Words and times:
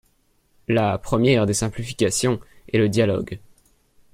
La 0.67 0.97
première 0.97 1.45
des 1.45 1.53
simplifications 1.53 2.39
est 2.73 2.79
le 2.79 2.89
dialogue. 2.89 3.39